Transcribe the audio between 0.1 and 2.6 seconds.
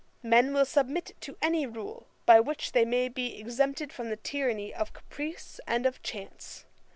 Men will submit to any rule, by